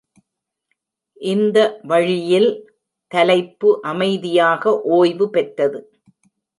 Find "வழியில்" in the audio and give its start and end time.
1.83-2.49